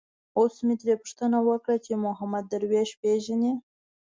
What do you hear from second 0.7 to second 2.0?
ترې پوښتنه وکړه چې